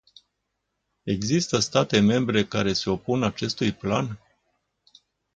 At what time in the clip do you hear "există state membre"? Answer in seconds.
1.03-2.45